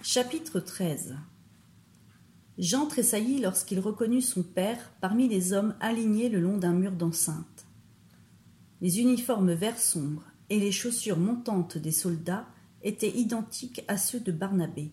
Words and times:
Chapitre 0.00 0.60
XIII 0.60 1.16
Jean 2.56 2.86
tressaillit 2.86 3.40
lorsqu'il 3.40 3.80
reconnut 3.80 4.22
son 4.22 4.44
père 4.44 4.92
parmi 5.00 5.28
les 5.28 5.52
hommes 5.52 5.74
alignés 5.80 6.28
le 6.28 6.38
long 6.38 6.56
d'un 6.56 6.72
mur 6.72 6.92
d'enceinte. 6.92 7.66
Les 8.80 9.00
uniformes 9.00 9.52
vert 9.52 9.76
sombre 9.76 10.22
et 10.50 10.60
les 10.60 10.70
chaussures 10.70 11.18
montantes 11.18 11.78
des 11.78 11.90
soldats 11.90 12.46
étaient 12.82 13.10
identiques 13.10 13.84
à 13.88 13.96
ceux 13.96 14.20
de 14.20 14.30
Barnabé. 14.30 14.92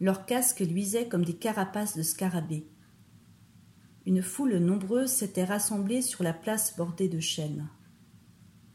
Leurs 0.00 0.24
casques 0.24 0.60
luisaient 0.60 1.06
comme 1.06 1.26
des 1.26 1.36
carapaces 1.36 1.96
de 1.96 2.02
scarabées. 2.02 2.66
Une 4.06 4.22
foule 4.22 4.56
nombreuse 4.56 5.10
s'était 5.10 5.44
rassemblée 5.44 6.00
sur 6.00 6.24
la 6.24 6.32
place 6.32 6.74
bordée 6.74 7.10
de 7.10 7.20
chênes. 7.20 7.68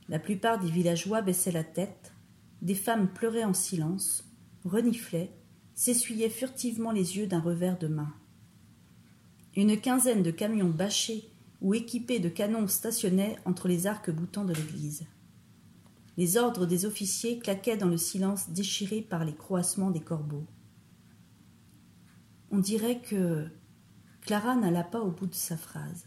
La 0.08 0.20
plupart 0.20 0.60
des 0.60 0.70
villageois 0.70 1.24
baissaient 1.24 1.52
la 1.52 1.64
tête, 1.64 2.14
des 2.62 2.76
femmes 2.76 3.12
pleuraient 3.12 3.44
en 3.44 3.56
silence, 3.56 4.30
reniflaient, 4.66 5.34
s'essuyaient 5.74 6.30
furtivement 6.30 6.92
les 6.92 7.18
yeux 7.18 7.28
d'un 7.28 7.40
revers 7.40 7.78
de 7.78 7.88
main. 7.88 8.14
Une 9.56 9.80
quinzaine 9.80 10.24
de 10.24 10.32
camions 10.32 10.70
bâchés 10.70 11.30
ou 11.62 11.74
équipés 11.74 12.20
de 12.20 12.30
canons 12.30 12.68
stationnaient 12.68 13.38
entre 13.46 13.68
les 13.68 13.88
arcs-boutants 13.88 14.46
de 14.46 14.54
l'église. 14.54 15.06
Les 16.18 16.38
ordres 16.38 16.66
des 16.66 16.86
officiers 16.86 17.40
claquaient 17.40 17.78
dans 17.78 17.88
le 17.88 17.98
silence 17.98 18.50
déchiré 18.50 19.02
par 19.02 19.26
les 19.26 19.36
croassements 19.36 19.92
des 19.92 20.02
corbeaux. 20.02 20.46
On 22.52 22.60
dirait 22.60 23.02
que 23.02 23.48
Clara 24.22 24.56
n'alla 24.56 24.84
pas 24.84 25.02
au 25.02 25.12
bout 25.12 25.28
de 25.28 25.34
sa 25.34 25.58
phrase. 25.58 26.06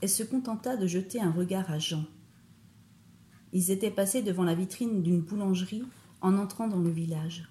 Elle 0.00 0.08
se 0.08 0.22
contenta 0.22 0.76
de 0.76 0.86
jeter 0.86 1.20
un 1.20 1.30
regard 1.30 1.70
à 1.70 1.78
Jean. 1.78 2.04
Ils 3.52 3.70
étaient 3.70 3.90
passés 3.90 4.22
devant 4.22 4.44
la 4.44 4.54
vitrine 4.54 5.02
d'une 5.02 5.20
boulangerie 5.20 5.84
en 6.20 6.36
entrant 6.36 6.68
dans 6.68 6.80
le 6.80 6.90
village. 6.90 7.48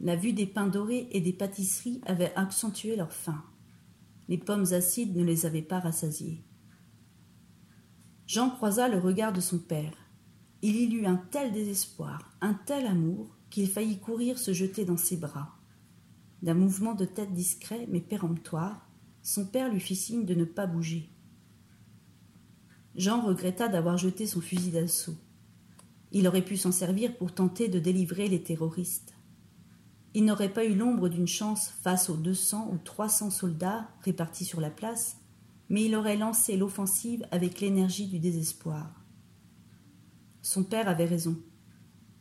La 0.00 0.16
vue 0.16 0.32
des 0.32 0.46
pains 0.46 0.66
dorés 0.66 1.08
et 1.10 1.20
des 1.20 1.32
pâtisseries 1.32 2.00
avait 2.04 2.34
accentué 2.34 2.96
leur 2.96 3.12
faim. 3.12 3.42
Les 4.28 4.38
pommes 4.38 4.72
acides 4.72 5.16
ne 5.16 5.24
les 5.24 5.46
avaient 5.46 5.62
pas 5.62 5.80
rassasiés. 5.80 6.42
Jean 8.26 8.50
croisa 8.50 8.88
le 8.88 8.98
regard 8.98 9.32
de 9.32 9.40
son 9.40 9.58
père. 9.58 9.94
Il 10.62 10.76
y 10.76 10.94
eut 10.94 11.06
un 11.06 11.16
tel 11.16 11.52
désespoir, 11.52 12.36
un 12.40 12.54
tel 12.54 12.86
amour, 12.86 13.36
qu'il 13.50 13.68
faillit 13.68 13.98
courir 13.98 14.38
se 14.38 14.52
jeter 14.52 14.84
dans 14.84 14.96
ses 14.96 15.16
bras. 15.16 15.56
D'un 16.42 16.54
mouvement 16.54 16.94
de 16.94 17.04
tête 17.04 17.32
discret 17.32 17.86
mais 17.90 18.00
péremptoire, 18.00 18.86
son 19.22 19.46
père 19.46 19.72
lui 19.72 19.80
fit 19.80 19.96
signe 19.96 20.24
de 20.24 20.34
ne 20.34 20.44
pas 20.44 20.66
bouger. 20.66 21.08
Jean 22.96 23.22
regretta 23.22 23.68
d'avoir 23.68 23.96
jeté 23.96 24.26
son 24.26 24.40
fusil 24.40 24.70
d'assaut. 24.70 25.16
Il 26.12 26.26
aurait 26.28 26.44
pu 26.44 26.56
s'en 26.56 26.72
servir 26.72 27.16
pour 27.16 27.32
tenter 27.32 27.68
de 27.68 27.78
délivrer 27.78 28.28
les 28.28 28.42
terroristes. 28.42 29.15
Il 30.16 30.24
n'aurait 30.24 30.48
pas 30.48 30.64
eu 30.64 30.74
l'ombre 30.74 31.10
d'une 31.10 31.26
chance 31.28 31.68
face 31.82 32.08
aux 32.08 32.16
deux 32.16 32.32
cents 32.32 32.70
ou 32.72 32.78
trois 32.78 33.10
cents 33.10 33.28
soldats 33.28 33.86
répartis 34.00 34.46
sur 34.46 34.62
la 34.62 34.70
place, 34.70 35.18
mais 35.68 35.84
il 35.84 35.94
aurait 35.94 36.16
lancé 36.16 36.56
l'offensive 36.56 37.26
avec 37.30 37.60
l'énergie 37.60 38.06
du 38.06 38.18
désespoir. 38.18 39.04
Son 40.40 40.64
père 40.64 40.88
avait 40.88 41.04
raison. 41.04 41.36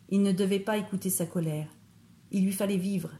Il 0.09 0.23
ne 0.23 0.33
devait 0.33 0.59
pas 0.59 0.77
écouter 0.77 1.09
sa 1.09 1.25
colère. 1.25 1.69
Il 2.31 2.43
lui 2.43 2.51
fallait 2.51 2.75
vivre, 2.75 3.11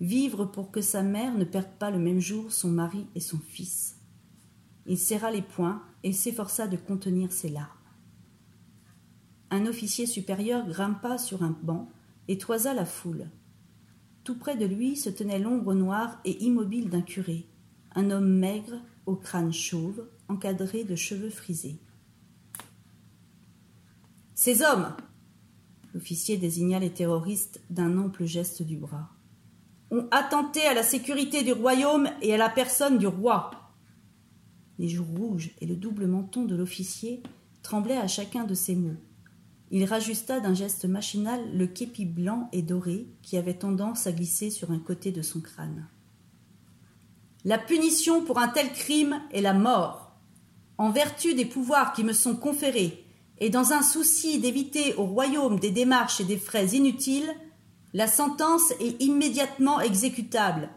vivre 0.00 0.46
pour 0.46 0.70
que 0.70 0.80
sa 0.80 1.02
mère 1.02 1.36
ne 1.36 1.44
perde 1.44 1.76
pas 1.78 1.90
le 1.90 1.98
même 1.98 2.20
jour 2.20 2.50
son 2.50 2.70
mari 2.70 3.06
et 3.14 3.20
son 3.20 3.38
fils. 3.38 3.98
Il 4.86 4.96
serra 4.96 5.30
les 5.30 5.42
poings 5.42 5.82
et 6.04 6.14
s'efforça 6.14 6.68
de 6.68 6.78
contenir 6.78 7.32
ses 7.32 7.50
larmes. 7.50 7.68
Un 9.50 9.66
officier 9.66 10.06
supérieur 10.06 10.66
grimpa 10.66 11.18
sur 11.18 11.42
un 11.42 11.54
banc 11.62 11.90
et 12.28 12.38
toisa 12.38 12.72
la 12.72 12.86
foule. 12.86 13.28
Tout 14.24 14.38
près 14.38 14.56
de 14.56 14.66
lui 14.66 14.96
se 14.96 15.10
tenait 15.10 15.38
l'ombre 15.38 15.74
noire 15.74 16.20
et 16.24 16.42
immobile 16.44 16.90
d'un 16.90 17.02
curé, 17.02 17.46
un 17.94 18.10
homme 18.10 18.38
maigre, 18.38 18.80
au 19.06 19.16
crâne 19.16 19.52
chauve, 19.52 20.06
encadré 20.28 20.84
de 20.84 20.94
cheveux 20.94 21.30
frisés. 21.30 21.78
Ces 24.34 24.62
hommes 24.62 24.94
L'officier 25.94 26.38
désigna 26.38 26.78
les 26.78 26.90
terroristes 26.90 27.60
d'un 27.68 27.98
ample 27.98 28.24
geste 28.24 28.62
du 28.62 28.76
bras. 28.76 29.10
Ont 29.90 30.08
attenté 30.10 30.62
à 30.62 30.72
la 30.72 30.82
sécurité 30.82 31.42
du 31.42 31.52
royaume 31.52 32.08
et 32.22 32.32
à 32.32 32.38
la 32.38 32.48
personne 32.48 32.96
du 32.96 33.06
roi. 33.06 33.50
Les 34.78 34.88
joues 34.88 35.04
rouges 35.04 35.50
et 35.60 35.66
le 35.66 35.76
double 35.76 36.06
menton 36.06 36.44
de 36.44 36.56
l'officier 36.56 37.22
tremblaient 37.62 37.98
à 37.98 38.08
chacun 38.08 38.44
de 38.44 38.54
ces 38.54 38.74
mots. 38.74 38.96
Il 39.74 39.86
rajusta 39.86 40.38
d'un 40.38 40.52
geste 40.52 40.84
machinal 40.84 41.40
le 41.56 41.66
képi 41.66 42.04
blanc 42.04 42.50
et 42.52 42.60
doré 42.60 43.06
qui 43.22 43.38
avait 43.38 43.54
tendance 43.54 44.06
à 44.06 44.12
glisser 44.12 44.50
sur 44.50 44.70
un 44.70 44.78
côté 44.78 45.12
de 45.12 45.22
son 45.22 45.40
crâne. 45.40 45.88
La 47.46 47.56
punition 47.56 48.22
pour 48.22 48.38
un 48.38 48.48
tel 48.48 48.70
crime 48.70 49.22
est 49.32 49.40
la 49.40 49.54
mort. 49.54 50.12
En 50.76 50.90
vertu 50.90 51.34
des 51.34 51.46
pouvoirs 51.46 51.94
qui 51.94 52.04
me 52.04 52.12
sont 52.12 52.36
conférés, 52.36 53.02
et 53.38 53.48
dans 53.48 53.72
un 53.72 53.82
souci 53.82 54.38
d'éviter 54.38 54.94
au 54.96 55.04
royaume 55.04 55.58
des 55.58 55.70
démarches 55.70 56.20
et 56.20 56.24
des 56.24 56.36
frais 56.36 56.66
inutiles, 56.66 57.34
la 57.94 58.08
sentence 58.08 58.72
est 58.78 59.02
immédiatement 59.02 59.80
exécutable. 59.80 60.68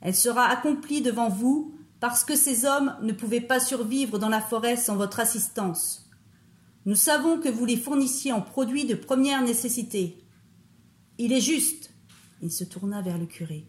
Elle 0.00 0.16
sera 0.16 0.46
accomplie 0.46 1.02
devant 1.02 1.28
vous 1.28 1.72
parce 2.00 2.24
que 2.24 2.34
ces 2.34 2.64
hommes 2.64 2.96
ne 3.00 3.12
pouvaient 3.12 3.40
pas 3.40 3.60
survivre 3.60 4.18
dans 4.18 4.28
la 4.28 4.40
forêt 4.40 4.76
sans 4.76 4.96
votre 4.96 5.20
assistance. 5.20 6.07
Nous 6.88 6.94
savons 6.94 7.38
que 7.38 7.50
vous 7.50 7.66
les 7.66 7.76
fournissiez 7.76 8.32
en 8.32 8.40
produits 8.40 8.86
de 8.86 8.94
première 8.94 9.42
nécessité. 9.42 10.24
Il 11.18 11.34
est 11.34 11.40
juste, 11.42 11.90
il 12.40 12.50
se 12.50 12.64
tourna 12.64 13.02
vers 13.02 13.18
le 13.18 13.26
curé, 13.26 13.66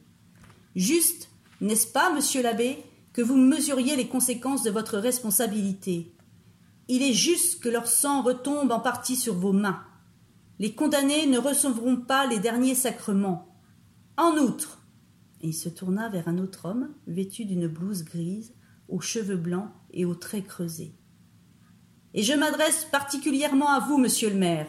juste, 0.73 1.27
n'est-ce 1.59 1.87
pas, 1.87 2.13
monsieur 2.13 2.41
l'abbé, 2.41 2.77
que 3.11 3.21
vous 3.21 3.35
mesuriez 3.35 3.97
les 3.97 4.07
conséquences 4.07 4.63
de 4.63 4.69
votre 4.69 4.97
responsabilité? 4.97 6.15
Il 6.87 7.01
est 7.01 7.11
juste 7.11 7.61
que 7.61 7.67
leur 7.67 7.87
sang 7.87 8.21
retombe 8.21 8.71
en 8.71 8.79
partie 8.79 9.17
sur 9.17 9.33
vos 9.33 9.51
mains. 9.51 9.83
Les 10.57 10.73
condamnés 10.73 11.27
ne 11.27 11.39
recevront 11.39 11.97
pas 11.97 12.25
les 12.25 12.39
derniers 12.39 12.73
sacrements. 12.73 13.53
En 14.15 14.37
outre, 14.37 14.81
il 15.41 15.53
se 15.53 15.67
tourna 15.67 16.07
vers 16.07 16.29
un 16.29 16.37
autre 16.37 16.67
homme, 16.67 16.93
vêtu 17.05 17.43
d'une 17.43 17.67
blouse 17.67 18.05
grise, 18.05 18.53
aux 18.87 19.01
cheveux 19.01 19.35
blancs 19.35 19.71
et 19.91 20.05
aux 20.05 20.15
traits 20.15 20.47
creusés. 20.47 20.95
Et 22.13 22.23
je 22.23 22.33
m'adresse 22.33 22.85
particulièrement 22.85 23.69
à 23.69 23.79
vous, 23.79 23.97
monsieur 23.97 24.29
le 24.29 24.35
maire. 24.35 24.67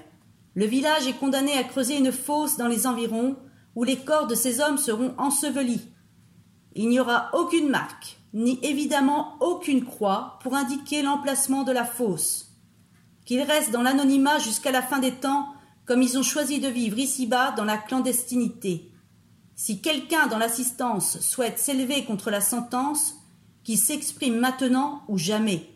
Le 0.55 0.67
village 0.67 1.07
est 1.07 1.19
condamné 1.19 1.53
à 1.57 1.65
creuser 1.65 1.97
une 1.97 2.13
fosse 2.13 2.57
dans 2.57 2.69
les 2.69 2.87
environs 2.87 3.37
où 3.75 3.85
les 3.85 3.97
corps 3.97 4.27
de 4.27 4.35
ces 4.35 4.61
hommes 4.61 4.79
seront 4.79 5.15
ensevelis. 5.17 5.89
Il 6.75 6.89
n'y 6.89 7.01
aura 7.01 7.31
aucune 7.33 7.69
marque, 7.69 8.19
ni 8.35 8.59
évidemment 8.63 9.37
aucune 9.41 9.85
croix 9.85 10.39
pour 10.43 10.55
indiquer 10.55 11.03
l'emplacement 11.03 11.63
de 11.63 11.73
la 11.73 11.85
fosse. 11.85 12.53
Qu'ils 13.25 13.43
restent 13.43 13.71
dans 13.71 13.83
l'anonymat 13.83 14.39
jusqu'à 14.39 14.73
la 14.73 14.83
fin 14.83 14.99
des 14.99 15.13
temps, 15.13 15.47
comme 15.87 16.03
ils 16.03 16.19
ont 16.19 16.23
choisi 16.23 16.61
de 16.61 16.69
vivre 16.69 16.99
ici-bas 16.99 17.53
dans 17.53 17.65
la 17.65 17.79
clandestinité. 17.79 18.91
Si 19.57 19.81
quelqu'un 19.81 20.27
dans 20.27 20.39
l'assistance 20.39 21.21
souhaite 21.21 21.59
s'élever 21.59 22.05
contre 22.05 22.31
la 22.31 22.41
sentence, 22.41 23.17
qu'il 23.63 23.79
s'exprime 23.79 24.39
maintenant 24.39 25.03
ou 25.09 25.19
jamais. 25.19 25.69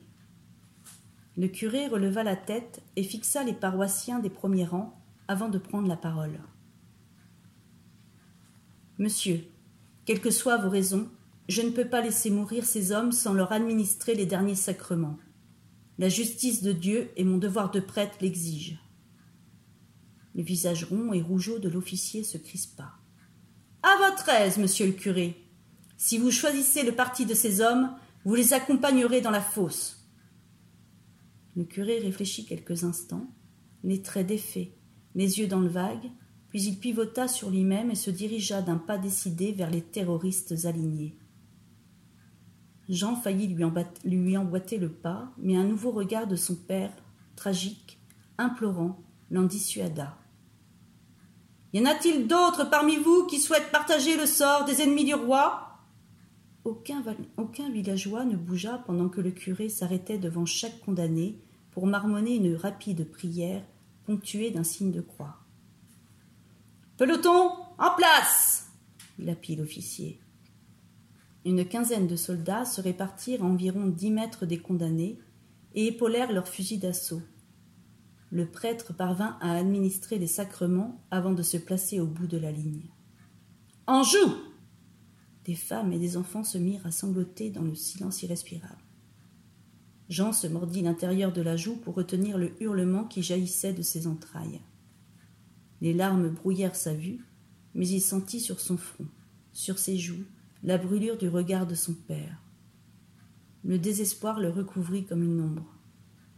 Le 1.37 1.49
curé 1.49 1.89
releva 1.89 2.23
la 2.23 2.37
tête 2.37 2.81
et 2.97 3.03
fixa 3.03 3.43
les 3.43 3.53
paroissiens 3.53 4.21
des 4.21 4.31
premiers 4.31 4.65
rangs 4.65 4.95
avant 5.27 5.49
de 5.49 5.59
prendre 5.59 5.89
la 5.89 5.97
parole. 5.97 6.39
Monsieur, 8.99 9.45
quelles 10.05 10.21
que 10.21 10.31
soient 10.31 10.59
vos 10.59 10.71
raisons, 10.71 11.09
je 11.49 11.63
ne 11.63 11.71
peux 11.71 11.87
pas 11.87 12.01
laisser 12.01 12.31
mourir 12.31 12.65
ces 12.65 12.93
hommes 12.93 13.11
sans 13.11 13.33
leur 13.33 13.53
administrer 13.53 14.15
les 14.15 14.27
derniers 14.27 14.55
sacrements. 14.55 15.19
La 15.99 16.09
justice 16.09 16.63
de 16.63 16.73
Dieu 16.73 17.11
et 17.17 17.25
mon 17.25 17.39
devoir 17.39 17.71
de 17.71 17.81
prêtre 17.81 18.19
l'exigent. 18.21 18.79
Le 20.35 20.43
visage 20.43 20.85
rond 20.85 21.13
et 21.13 21.23
rougeau 21.23 21.59
de 21.59 21.69
l'officier 21.69 22.23
se 22.25 22.39
crispa. 22.39 22.93
À 23.83 23.97
votre 24.09 24.29
aise, 24.29 24.59
monsieur 24.59 24.87
le 24.87 24.93
curé. 24.93 25.37
Si 25.97 26.19
vous 26.19 26.31
choisissez 26.31 26.83
le 26.83 26.93
parti 26.93 27.27
de 27.27 27.35
ces 27.35 27.61
hommes, 27.61 27.91
vous 28.25 28.35
les 28.35 28.53
accompagnerez 28.53 29.21
dans 29.21 29.31
la 29.31 29.41
fosse. 29.41 30.04
Le 31.57 31.65
curé 31.65 32.01
réfléchit 32.01 32.47
quelques 32.47 32.85
instants, 32.85 33.29
les 33.85 34.03
traits 34.03 34.27
défaits, 34.27 34.73
les 35.15 35.39
yeux 35.39 35.47
dans 35.47 35.61
le 35.61 35.69
vague, 35.69 36.11
puis 36.49 36.63
il 36.63 36.79
pivota 36.79 37.29
sur 37.29 37.51
lui-même 37.51 37.91
et 37.91 37.97
se 37.97 38.11
dirigea 38.11 38.63
d'un 38.63 38.77
pas 38.77 38.99
décidé 38.99 39.53
vers 39.53 39.71
les 39.71 39.83
terroristes 39.83 40.65
alignés. 40.65 41.17
Jean 42.89 43.17
faillit 43.17 43.47
lui, 43.47 44.37
emboîter 44.37 44.79
le 44.79 44.91
pas, 44.91 45.33
mais 45.39 45.57
un 45.57 45.65
nouveau 45.65 45.91
regard 45.91 46.27
de 46.27 46.37
son 46.37 46.55
père, 46.55 46.93
tragique, 47.35 47.99
implorant, 48.37 49.03
l'en 49.31 49.45
dissuada. 49.45 50.19
Y 51.73 51.81
en 51.81 51.87
a-t-il 51.87 52.29
d'autres 52.29 52.69
parmi 52.69 52.97
vous 52.97 53.27
qui 53.27 53.41
souhaitent 53.41 53.73
partager 53.73 54.17
le 54.17 54.27
sort 54.27 54.65
des 54.65 54.81
ennemis 54.81 55.05
du 55.05 55.15
roi? 55.15 55.61
Aucun 56.65 57.03
villageois 57.71 58.25
ne 58.25 58.37
bougea 58.37 58.79
pendant 58.87 59.09
que 59.09 59.21
le 59.21 59.33
curé 59.33 59.69
s'arrêtait 59.69 60.19
devant 60.19 60.47
chaque 60.47 60.81
condamné 60.81 61.43
pour 61.75 61.87
marmonner 61.89 62.37
une 62.37 62.55
rapide 62.55 63.11
prière 63.11 63.63
ponctuée 64.07 64.53
d'un 64.53 64.63
signe 64.63 64.93
de 64.93 65.01
croix. 65.01 65.41
Peloton, 66.97 67.51
en 67.79 67.95
place 67.97 68.71
lapit 69.19 69.57
l'officier. 69.57 70.21
Une 71.45 71.67
quinzaine 71.67 72.07
de 72.07 72.17
soldats 72.17 72.65
se 72.65 72.81
répartirent 72.81 73.43
à 73.43 73.47
environ 73.47 73.87
dix 73.87 74.11
mètres 74.11 74.47
des 74.47 74.59
condamnés 74.59 75.19
et 75.75 75.89
épaulèrent 75.89 76.33
leurs 76.33 76.49
fusils 76.49 76.79
d'assaut. 76.79 77.23
Le 78.31 78.47
prêtre 78.47 78.95
parvint 78.95 79.37
à 79.41 79.57
administrer 79.57 80.19
les 80.19 80.29
sacrements 80.29 81.03
avant 81.11 81.33
de 81.33 81.43
se 81.43 81.57
placer 81.57 82.01
au 82.01 82.07
bout 82.07 82.27
de 82.27 82.39
la 82.39 82.53
ligne. 82.53 82.89
En 83.87 84.05
joue 84.05 84.35
Des 85.45 85.55
femmes 85.55 85.93
et 85.93 85.99
des 85.99 86.17
enfants 86.17 86.45
se 86.45 86.59
mirent 86.59 86.87
à 86.87 86.93
sangloter 86.93 87.51
dans 87.51 87.63
le 87.63 87.75
silence 87.75 88.23
irrespirable. 88.23 88.84
Jean 90.09 90.33
se 90.33 90.47
mordit 90.47 90.83
l'intérieur 90.83 91.33
de 91.33 91.41
la 91.41 91.57
joue 91.57 91.77
pour 91.77 91.95
retenir 91.95 92.37
le 92.37 92.53
hurlement 92.63 93.05
qui 93.05 93.23
jaillissait 93.23 93.73
de 93.73 93.83
ses 93.83 94.07
entrailles. 94.07 94.61
Les 95.81 95.95
larmes 95.95 96.29
brouillèrent 96.29 96.77
sa 96.77 96.95
vue, 96.95 97.25
mais 97.75 97.89
il 97.89 98.01
sentit 98.01 98.41
sur 98.41 98.61
son 98.61 98.77
front, 98.77 99.07
sur 99.53 99.79
ses 99.79 99.97
joues, 99.97 100.25
la 100.63 100.79
brûlure 100.79 101.17
du 101.17 101.29
regard 101.29 101.67
de 101.67 101.75
son 101.75 101.95
père. 101.95 102.39
Le 103.65 103.79
désespoir 103.79 104.41
le 104.41 104.51
recouvrit 104.51 105.05
comme 105.05 105.23
une 105.23 105.41
ombre. 105.41 105.67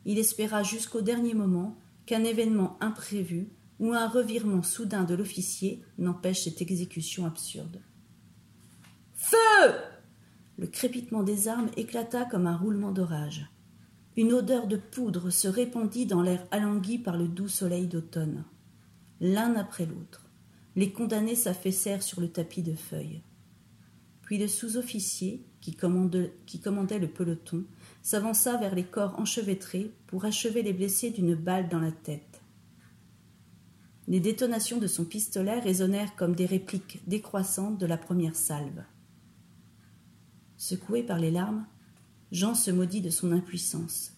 Il 0.04 0.18
espéra 0.18 0.62
jusqu'au 0.62 1.00
dernier 1.00 1.34
moment 1.34 1.76
qu'un 2.06 2.22
événement 2.22 2.76
imprévu 2.80 3.48
ou 3.80 3.92
un 3.92 4.08
revirement 4.08 4.62
soudain 4.62 5.04
de 5.04 5.14
l'officier 5.14 5.82
n'empêche 5.98 6.44
cette 6.44 6.62
exécution 6.62 7.26
absurde. 7.26 7.80
Feu 9.14 9.36
Le 10.56 10.68
crépitement 10.68 11.24
des 11.24 11.48
armes 11.48 11.70
éclata 11.76 12.24
comme 12.24 12.46
un 12.46 12.56
roulement 12.56 12.92
d'orage. 12.92 13.50
Une 14.16 14.32
odeur 14.32 14.66
de 14.66 14.76
poudre 14.76 15.28
se 15.30 15.46
répandit 15.46 16.06
dans 16.06 16.22
l'air 16.22 16.46
alangui 16.50 16.98
par 16.98 17.18
le 17.18 17.28
doux 17.28 17.48
soleil 17.48 17.86
d'automne. 17.86 18.44
L'un 19.20 19.54
après 19.56 19.84
l'autre, 19.84 20.26
les 20.74 20.90
condamnés 20.90 21.34
s'affaissèrent 21.34 22.02
sur 22.02 22.20
le 22.20 22.28
tapis 22.28 22.62
de 22.62 22.74
feuilles. 22.74 23.20
Puis 24.22 24.38
le 24.38 24.48
sous-officier, 24.48 25.44
qui, 25.60 25.76
qui 26.46 26.60
commandait 26.60 26.98
le 26.98 27.08
peloton, 27.08 27.64
s'avança 28.02 28.56
vers 28.56 28.74
les 28.74 28.84
corps 28.84 29.18
enchevêtrés 29.20 29.90
pour 30.06 30.24
achever 30.24 30.62
les 30.62 30.72
blessés 30.72 31.10
d'une 31.10 31.34
balle 31.34 31.68
dans 31.68 31.80
la 31.80 31.92
tête. 31.92 32.40
Les 34.08 34.20
détonations 34.20 34.78
de 34.78 34.86
son 34.86 35.04
pistolet 35.04 35.58
résonnèrent 35.58 36.16
comme 36.16 36.34
des 36.34 36.46
répliques 36.46 37.02
décroissantes 37.06 37.78
de 37.78 37.86
la 37.86 37.98
première 37.98 38.36
salve. 38.36 38.82
Secoué 40.56 41.02
par 41.02 41.18
les 41.18 41.30
larmes, 41.30 41.66
Jean 42.32 42.54
se 42.54 42.70
maudit 42.70 43.00
de 43.00 43.10
son 43.10 43.32
impuissance. 43.32 44.12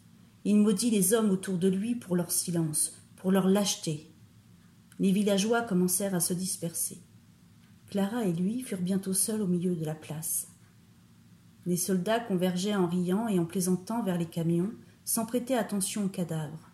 Il 0.45 0.57
maudit 0.57 0.91
les 0.91 1.13
hommes 1.13 1.31
autour 1.31 1.59
de 1.59 1.69
lui 1.69 1.95
pour 1.95 2.17
leur 2.17 2.31
silence, 2.31 2.97
pour 3.17 3.33
leur 3.33 3.49
lâcheté. 3.49 4.11
Les 4.99 5.13
villageois 5.13 5.63
commencèrent 5.63 6.15
à 6.15 6.21
se 6.21 6.33
disperser. 6.33 7.03
Clara 7.91 8.25
et 8.25 8.33
lui 8.33 8.63
furent 8.63 8.81
bientôt 8.81 9.13
seuls 9.13 9.43
au 9.43 9.47
milieu 9.47 9.75
de 9.75 9.85
la 9.85 9.95
place. 9.95 10.49
Les 11.67 11.77
soldats 11.77 12.21
convergeaient 12.21 12.75
en 12.75 12.87
riant 12.87 13.29
et 13.29 13.39
en 13.39 13.45
plaisantant 13.45 14.03
vers 14.03 14.19
les 14.19 14.27
camions, 14.27 14.73
sans 15.05 15.27
prêter 15.27 15.55
attention 15.55 16.05
aux 16.05 16.09
cadavres. 16.09 16.71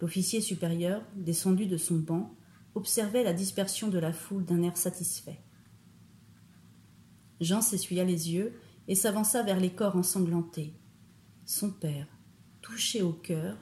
L'officier 0.00 0.40
supérieur, 0.40 1.02
descendu 1.16 1.66
de 1.66 1.76
son 1.76 1.96
banc, 1.96 2.34
observait 2.74 3.24
la 3.24 3.32
dispersion 3.32 3.88
de 3.88 3.98
la 3.98 4.12
foule 4.12 4.44
d'un 4.44 4.62
air 4.62 4.76
satisfait. 4.76 5.40
Jean 7.40 7.60
s'essuya 7.60 8.04
les 8.04 8.32
yeux 8.32 8.52
et 8.88 8.94
s'avança 8.94 9.42
vers 9.42 9.60
les 9.60 9.70
corps 9.70 9.96
ensanglantés. 9.96 10.72
Son 11.44 11.70
père, 11.70 12.08
touché 12.62 13.02
au 13.02 13.12
cœur, 13.12 13.56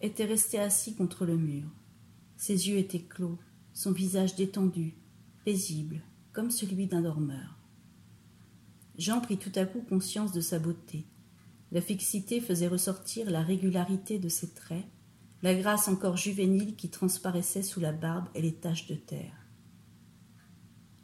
était 0.00 0.24
resté 0.24 0.58
assis 0.58 0.94
contre 0.94 1.24
le 1.24 1.36
mur. 1.36 1.68
Ses 2.36 2.68
yeux 2.68 2.76
étaient 2.76 3.00
clos, 3.00 3.38
son 3.72 3.92
visage 3.92 4.34
détendu, 4.34 4.96
paisible, 5.44 6.02
comme 6.32 6.50
celui 6.50 6.86
d'un 6.86 7.02
dormeur. 7.02 7.58
Jean 8.98 9.20
prit 9.20 9.38
tout 9.38 9.52
à 9.54 9.64
coup 9.64 9.80
conscience 9.80 10.32
de 10.32 10.40
sa 10.40 10.58
beauté. 10.58 11.06
La 11.72 11.80
fixité 11.80 12.40
faisait 12.40 12.68
ressortir 12.68 13.30
la 13.30 13.42
régularité 13.42 14.18
de 14.18 14.28
ses 14.28 14.50
traits, 14.50 14.84
la 15.42 15.54
grâce 15.54 15.88
encore 15.88 16.16
juvénile 16.16 16.76
qui 16.76 16.88
transparaissait 16.88 17.62
sous 17.62 17.80
la 17.80 17.92
barbe 17.92 18.28
et 18.34 18.42
les 18.42 18.54
taches 18.54 18.86
de 18.86 18.94
terre. 18.94 19.34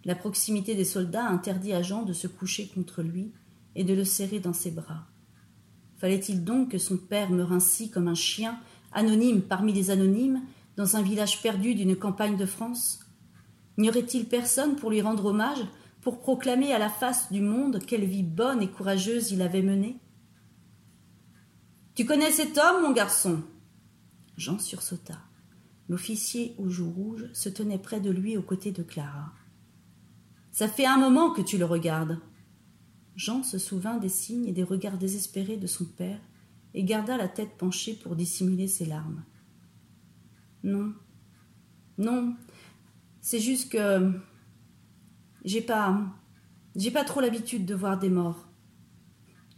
La 0.05 0.15
proximité 0.15 0.75
des 0.75 0.85
soldats 0.85 1.29
interdit 1.29 1.73
à 1.73 1.83
Jean 1.83 2.05
de 2.05 2.13
se 2.13 2.27
coucher 2.27 2.69
contre 2.69 3.03
lui 3.03 3.33
et 3.75 3.85
de 3.85 3.95
le 3.95 4.05
serrer 4.05 4.41
dans 4.41 4.53
ses 4.53 4.71
bras. 4.71 5.07
Fallait-il 5.99 6.45
donc 6.45 6.71
que 6.71 6.79
son 6.79 6.97
père 6.97 7.31
meure 7.31 7.53
ainsi 7.53 7.91
comme 7.91 8.09
un 8.09 8.15
chien, 8.15 8.59
anonyme 8.93 9.43
parmi 9.43 9.73
les 9.73 9.91
anonymes, 9.91 10.43
dans 10.77 10.97
un 10.97 11.03
village 11.03 11.43
perdu 11.43 11.75
d'une 11.75 11.97
campagne 11.97 12.37
de 12.37 12.47
France? 12.47 13.01
N'y 13.77 13.89
aurait-il 13.89 14.27
personne 14.27 14.77
pour 14.77 14.91
lui 14.91 15.03
rendre 15.03 15.27
hommage, 15.27 15.65
pour 16.01 16.21
proclamer 16.21 16.73
à 16.73 16.79
la 16.79 16.89
face 16.89 17.31
du 17.31 17.41
monde 17.41 17.81
quelle 17.87 18.05
vie 18.05 18.23
bonne 18.23 18.63
et 18.63 18.71
courageuse 18.71 19.31
il 19.31 19.43
avait 19.43 19.63
menée? 19.63 19.99
Tu 21.95 22.07
connais 22.07 22.31
cet 22.31 22.57
homme, 22.57 22.83
mon 22.83 22.93
garçon? 22.93 23.43
Jean 24.37 24.59
sursauta. 24.59 25.19
L'officier 25.89 26.55
aux 26.57 26.71
joues 26.71 26.91
rouges 26.91 27.29
se 27.35 27.49
tenait 27.51 27.79
près 27.79 28.01
de 28.01 28.11
lui 28.11 28.39
aux 28.39 28.43
côtés 28.43 28.73
de 28.73 28.83
Clara. 28.83 29.33
Ça 30.53 30.69
fait 30.69 30.87
un 30.87 30.97
moment 30.97 31.33
que 31.33 31.43
tu 31.43 31.59
le 31.59 31.65
regardes. 31.65 32.19
Jean 33.17 33.43
se 33.43 33.59
souvint 33.59 33.99
des 33.99 34.09
signes 34.09 34.47
et 34.47 34.53
des 34.53 34.62
regards 34.62 34.99
désespérés 34.99 35.57
de 35.57 35.67
son 35.67 35.85
père 35.85 36.21
et 36.75 36.85
garda 36.85 37.17
la 37.17 37.29
tête 37.29 37.57
penchée 37.59 37.95
pour 37.95 38.17
dissimuler 38.17 38.69
ses 38.69 38.87
larmes. 38.87 39.25
Non, 40.62 40.93
non, 41.99 42.35
c'est 43.21 43.41
juste 43.41 43.73
que 43.73 44.12
j'ai 45.45 45.61
pas, 45.61 46.01
j'ai 46.77 46.91
pas 46.91 47.05
trop 47.05 47.21
l'habitude 47.21 47.67
de 47.67 47.75
voir 47.75 47.99
des 47.99 48.11
morts. 48.11 48.49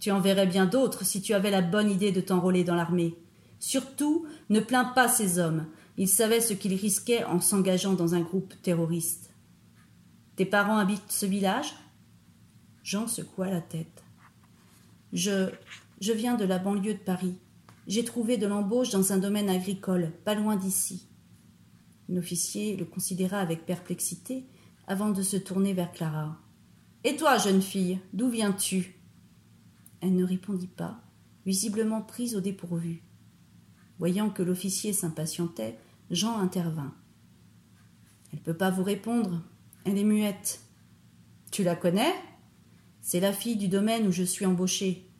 Tu 0.00 0.10
en 0.10 0.20
verrais 0.20 0.46
bien 0.46 0.66
d'autres 0.66 1.04
si 1.04 1.22
tu 1.22 1.34
avais 1.34 1.50
la 1.50 1.62
bonne 1.62 1.90
idée 1.90 2.10
de 2.10 2.20
t'enrôler 2.20 2.64
dans 2.64 2.75
l'armée. 2.75 3.16
Surtout, 3.60 4.26
ne 4.50 4.58
plains 4.58 4.84
pas 4.84 5.06
ces 5.06 5.38
hommes. 5.38 5.66
Ils 5.96 6.08
savaient 6.08 6.40
ce 6.40 6.54
qu'ils 6.54 6.75
risquaient 6.75 7.25
en 7.25 7.40
s'engageant 7.40 7.93
dans 7.93 8.14
un 8.14 8.20
groupe 8.20 8.54
terroriste. 8.62 9.31
Tes 10.34 10.46
parents 10.46 10.78
habitent 10.78 11.12
ce 11.12 11.26
village? 11.26 11.72
Jean 12.82 13.06
secoua 13.06 13.49
la 13.49 13.61
tête. 13.61 14.02
Je. 15.12 15.50
je 16.00 16.12
viens 16.12 16.37
de 16.37 16.44
la 16.44 16.58
banlieue 16.58 16.94
de 16.94 16.99
Paris. 16.99 17.37
J'ai 17.87 18.05
trouvé 18.05 18.37
de 18.37 18.46
l'embauche 18.46 18.90
dans 18.90 19.12
un 19.12 19.19
domaine 19.19 19.49
agricole, 19.49 20.12
pas 20.25 20.34
loin 20.34 20.56
d'ici. 20.56 21.08
L'officier 22.08 22.76
le 22.76 22.84
considéra 22.84 23.38
avec 23.38 23.67
perplexité 23.67 24.46
avant 24.87 25.11
de 25.11 25.23
se 25.23 25.37
tourner 25.37 25.73
vers 25.73 25.93
Clara. 25.93 26.38
Et 27.04 27.16
toi, 27.16 27.38
jeune 27.38 27.62
fille, 27.62 27.99
d'où 28.12 28.28
viens-tu? 28.28 28.95
Elle 30.00 30.14
ne 30.14 30.25
répondit 30.25 30.68
pas, 30.68 31.00
visiblement 31.47 32.02
prise 32.02 32.37
au 32.37 32.40
dépourvu. 32.40 33.02
Voyant 33.99 34.30
que 34.30 34.42
l'officier 34.42 34.92
s'impatientait, 34.92 35.78
Jean 36.11 36.38
intervint. 36.38 36.95
Elle 38.33 38.38
ne 38.38 38.45
peut 38.45 38.56
pas 38.56 38.71
vous 38.71 38.85
répondre, 38.85 39.42
elle 39.85 39.99
est 39.99 40.04
muette. 40.04 40.61
Tu 41.50 41.62
la 41.64 41.76
connais? 41.76 42.12
C'est 43.02 43.21
la 43.21 43.32
fille 43.32 43.56
du 43.56 43.68
domaine 43.68 44.06
où 44.06 44.12
je 44.12 44.23
suis 44.23 44.47
embauchée. 44.47 45.11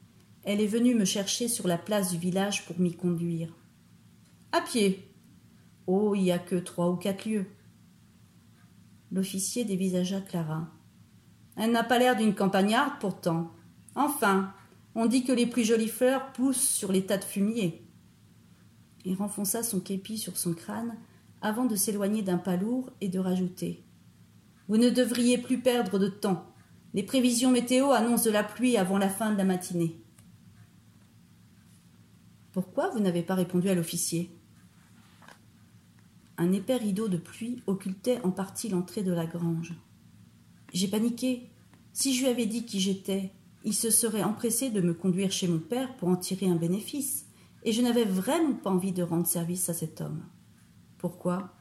Elle 0.45 0.61
est 0.61 0.69
venue 0.69 0.95
me 0.95 1.05
chercher 1.05 1.49
sur 1.49 1.67
la 1.67 1.77
place 1.77 2.13
du 2.13 2.17
village 2.19 2.65
pour 2.65 2.79
m'y 2.79 2.95
conduire. 2.95 3.53
À 4.53 4.61
pied. 4.61 5.13
Oh, 5.87 6.15
il 6.15 6.23
n'y 6.23 6.33
a 6.33 6.39
que 6.39 6.57
trois 6.57 6.91
ou 6.91 6.97
quatre 6.97 7.27
lieues. 7.27 7.47
L'officier 9.11 9.65
dévisagea 9.65 10.21
Clara. 10.21 10.71
Elle 11.57 11.73
n'a 11.73 11.83
pas 11.85 11.99
l'air 11.99 12.17
d'une 12.17 12.35
campagnarde 12.35 12.95
pourtant. 13.01 13.53
Enfin, 13.95 14.55
on 14.95 15.07
dit 15.07 15.25
que 15.25 15.33
les 15.33 15.47
plus 15.47 15.65
jolies 15.65 15.89
fleurs 15.89 16.33
poussent 16.33 16.69
sur 16.69 16.93
les 16.93 17.05
tas 17.05 17.19
de 17.19 17.25
fumier. 17.25 17.85
Il 19.05 19.17
renfonça 19.17 19.65
son 19.65 19.81
képi 19.81 20.19
sur 20.19 20.37
son 20.39 20.55
crâne 20.55 20.97
avant 21.41 21.65
de 21.65 21.75
s'éloigner 21.75 22.23
d'un 22.23 22.39
pas 22.39 22.57
lourd 22.57 22.91
et 23.01 23.09
de 23.09 23.19
rajouter 23.19 23.85
Vous 24.69 24.77
ne 24.77 24.89
devriez 24.89 25.37
plus 25.37 25.59
perdre 25.59 25.99
de 25.99 26.09
temps. 26.09 26.52
Les 26.95 27.03
prévisions 27.03 27.51
météo 27.51 27.91
annoncent 27.93 28.27
de 28.27 28.31
la 28.31 28.45
pluie 28.45 28.77
avant 28.77 28.99
la 28.99 29.09
fin 29.09 29.33
de 29.33 29.39
la 29.39 29.45
matinée. 29.45 29.97
Pourquoi 32.53 32.91
vous 32.91 33.01
n'avez 33.01 33.23
pas 33.23 33.35
répondu 33.35 33.71
à 33.71 33.75
l'officier? 33.75 34.31
Un 36.37 36.53
épais 36.53 36.77
rideau 36.77 37.09
de 37.09 37.17
pluie 37.17 37.63
occultait 37.67 38.21
en 38.25 38.31
partie 38.31 38.69
l'entrée 38.69 39.03
de 39.03 39.13
la 39.13 39.27
grange. 39.27 39.75
J'ai 40.75 40.89
paniqué. 40.89 41.51
Si 41.95 42.15
je 42.15 42.23
lui 42.23 42.29
avais 42.29 42.47
dit 42.47 42.65
qui 42.67 42.81
j'étais, 42.81 43.33
il 43.65 43.75
se 43.75 43.91
serait 43.91 44.23
empressé 44.23 44.71
de 44.71 44.81
me 44.81 44.93
conduire 44.93 45.31
chez 45.31 45.49
mon 45.49 45.61
père 45.61 45.97
pour 45.97 46.09
en 46.09 46.17
tirer 46.17 46.47
un 46.47 46.57
bénéfice, 46.57 47.27
et 47.65 47.73
je 47.73 47.81
n'avais 47.81 48.05
vraiment 48.05 48.55
pas 48.55 48.71
envie 48.71 48.93
de 48.93 49.03
rendre 49.03 49.27
service 49.27 49.69
à 49.69 49.75
cet 49.75 50.01
homme. 50.01 50.25
Pourquoi? 50.99 51.55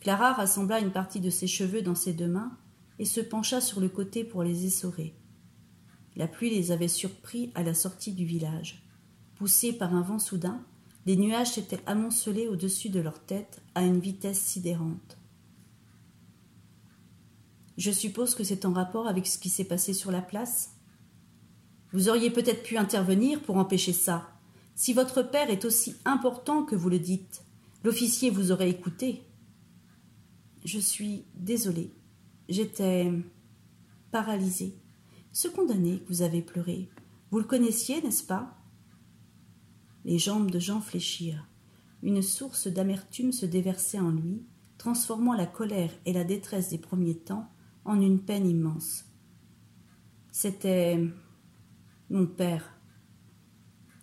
Clara 0.00 0.32
rassembla 0.32 0.80
une 0.80 0.92
partie 0.92 1.20
de 1.20 1.30
ses 1.30 1.46
cheveux 1.46 1.82
dans 1.82 1.94
ses 1.94 2.12
deux 2.12 2.28
mains 2.28 2.56
et 2.98 3.04
se 3.04 3.20
pencha 3.20 3.60
sur 3.60 3.80
le 3.80 3.88
côté 3.88 4.24
pour 4.24 4.42
les 4.42 4.66
essorer. 4.66 5.14
La 6.16 6.28
pluie 6.28 6.50
les 6.50 6.70
avait 6.70 6.88
surpris 6.88 7.50
à 7.54 7.62
la 7.62 7.74
sortie 7.74 8.12
du 8.12 8.24
village. 8.24 8.82
Poussés 9.34 9.72
par 9.72 9.94
un 9.94 10.02
vent 10.02 10.20
soudain, 10.20 10.64
les 11.06 11.16
nuages 11.16 11.52
s'étaient 11.52 11.80
amoncelés 11.86 12.46
au-dessus 12.48 12.88
de 12.88 13.00
leur 13.00 13.18
tête 13.24 13.62
à 13.74 13.82
une 13.82 13.98
vitesse 13.98 14.40
sidérante. 14.40 15.18
Je 17.76 17.90
suppose 17.90 18.34
que 18.34 18.44
c'est 18.44 18.64
en 18.64 18.72
rapport 18.72 19.08
avec 19.08 19.26
ce 19.26 19.38
qui 19.38 19.48
s'est 19.48 19.64
passé 19.64 19.92
sur 19.92 20.12
la 20.12 20.22
place 20.22 20.70
Vous 21.92 22.08
auriez 22.08 22.30
peut-être 22.30 22.62
pu 22.62 22.76
intervenir 22.76 23.42
pour 23.42 23.56
empêcher 23.56 23.92
ça. 23.92 24.30
Si 24.76 24.92
votre 24.92 25.22
père 25.22 25.50
est 25.50 25.64
aussi 25.64 25.96
important 26.04 26.64
que 26.64 26.76
vous 26.76 26.88
le 26.88 27.00
dites, 27.00 27.42
l'officier 27.82 28.30
vous 28.30 28.52
aurait 28.52 28.70
écouté. 28.70 29.22
Je 30.64 30.78
suis 30.78 31.24
désolée. 31.34 31.92
J'étais 32.48 33.10
paralysée. 34.10 34.76
Ce 35.32 35.48
condamné 35.48 36.00
que 36.00 36.08
vous 36.08 36.22
avez 36.22 36.42
pleuré, 36.42 36.88
vous 37.30 37.38
le 37.38 37.44
connaissiez, 37.44 38.00
n'est-ce 38.02 38.24
pas? 38.24 38.56
Les 40.04 40.18
jambes 40.18 40.50
de 40.50 40.58
Jean 40.58 40.80
fléchirent. 40.80 41.48
Une 42.02 42.22
source 42.22 42.68
d'amertume 42.68 43.32
se 43.32 43.46
déversait 43.46 43.98
en 43.98 44.10
lui, 44.10 44.42
transformant 44.76 45.32
la 45.32 45.46
colère 45.46 45.90
et 46.04 46.12
la 46.12 46.24
détresse 46.24 46.68
des 46.68 46.78
premiers 46.78 47.16
temps 47.16 47.50
en 47.84 48.00
une 48.00 48.20
peine 48.20 48.46
immense. 48.46 49.06
C'était 50.30 51.00
mon 52.10 52.26
père. 52.26 52.78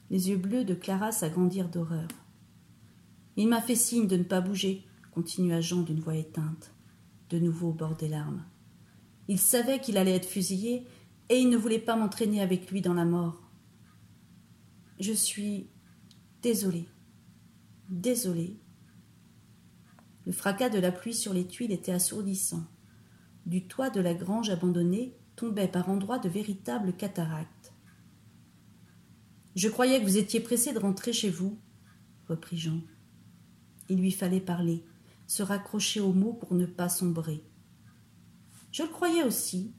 Les 0.09 0.29
yeux 0.29 0.37
bleus 0.37 0.65
de 0.65 0.73
Clara 0.73 1.11
s'agrandirent 1.11 1.69
d'horreur. 1.69 2.07
Il 3.37 3.47
m'a 3.47 3.61
fait 3.61 3.75
signe 3.75 4.07
de 4.07 4.17
ne 4.17 4.23
pas 4.23 4.41
bouger, 4.41 4.83
continua 5.11 5.61
Jean 5.61 5.83
d'une 5.83 5.99
voix 5.99 6.15
éteinte, 6.15 6.73
de 7.31 7.39
nouveau 7.39 7.69
au 7.69 7.73
bord 7.73 7.95
des 7.95 8.09
larmes. 8.09 8.45
Il 9.27 9.39
savait 9.39 9.79
qu'il 9.79 9.97
allait 9.97 10.15
être 10.15 10.27
fusillé, 10.27 10.85
et 11.29 11.39
il 11.39 11.49
ne 11.49 11.57
voulait 11.57 11.79
pas 11.79 11.95
m'entraîner 11.95 12.41
avec 12.41 12.69
lui 12.69 12.81
dans 12.81 12.93
la 12.93 13.05
mort. 13.05 13.41
Je 14.99 15.13
suis 15.13 15.69
désolée, 16.41 16.89
désolée. 17.89 18.59
Le 20.25 20.33
fracas 20.33 20.69
de 20.69 20.79
la 20.79 20.91
pluie 20.91 21.13
sur 21.13 21.33
les 21.33 21.47
tuiles 21.47 21.71
était 21.71 21.93
assourdissant. 21.93 22.65
Du 23.45 23.65
toit 23.65 23.89
de 23.89 24.01
la 24.01 24.13
grange 24.13 24.49
abandonnée 24.49 25.15
tombaient 25.35 25.69
par 25.69 25.89
endroits 25.89 26.19
de 26.19 26.29
véritables 26.29 26.93
cataractes. 26.93 27.73
Je 29.55 29.69
croyais 29.69 29.99
que 29.99 30.05
vous 30.05 30.17
étiez 30.17 30.41
pressé 30.41 30.73
de 30.73 30.79
rentrer 30.79 31.13
chez 31.13 31.29
vous, 31.29 31.57
reprit 32.27 32.57
Jean. 32.57 32.81
Il 33.89 33.99
lui 33.99 34.11
fallait 34.11 34.41
parler, 34.41 34.83
se 35.31 35.43
raccrocher 35.43 36.01
aux 36.01 36.11
mots 36.11 36.33
pour 36.33 36.55
ne 36.55 36.65
pas 36.65 36.89
sombrer. 36.89 37.41
Je 38.73 38.83
le 38.83 38.89
croyais 38.89 39.23
aussi, 39.23 39.73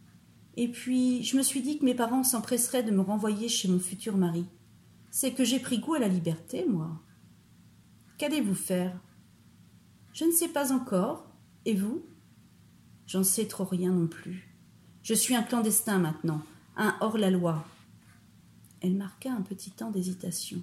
et 0.56 0.66
puis 0.66 1.22
je 1.24 1.36
me 1.36 1.42
suis 1.42 1.60
dit 1.60 1.78
que 1.78 1.84
mes 1.84 1.94
parents 1.94 2.24
s'empresseraient 2.24 2.82
de 2.82 2.90
me 2.90 3.02
renvoyer 3.02 3.50
chez 3.50 3.68
mon 3.68 3.78
futur 3.78 4.16
mari. 4.16 4.46
C'est 5.10 5.32
que 5.32 5.44
j'ai 5.44 5.60
pris 5.60 5.78
goût 5.78 5.92
à 5.92 5.98
la 5.98 6.08
liberté, 6.08 6.64
moi. 6.66 7.02
Qu'allez-vous 8.16 8.54
faire? 8.54 8.98
Je 10.14 10.24
ne 10.24 10.30
sais 10.30 10.48
pas 10.48 10.72
encore. 10.72 11.26
Et 11.66 11.74
vous? 11.74 12.02
J'en 13.06 13.22
sais 13.22 13.46
trop 13.46 13.64
rien 13.66 13.92
non 13.92 14.06
plus. 14.06 14.56
Je 15.02 15.12
suis 15.12 15.34
un 15.34 15.42
clandestin 15.42 15.98
maintenant, 15.98 16.40
un 16.78 16.96
hors-la-loi. 17.02 17.62
Elle 18.80 18.96
marqua 18.96 19.30
un 19.30 19.42
petit 19.42 19.70
temps 19.70 19.90
d'hésitation. 19.90 20.62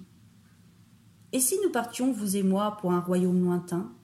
Et 1.30 1.38
si 1.38 1.54
nous 1.62 1.70
partions, 1.70 2.12
vous 2.12 2.36
et 2.36 2.42
moi, 2.42 2.76
pour 2.78 2.90
un 2.90 3.00
royaume 3.00 3.40
lointain? 3.40 3.94